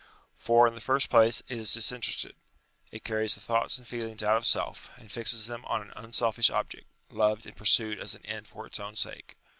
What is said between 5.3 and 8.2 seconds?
them on an unselfish object, loved and pursued as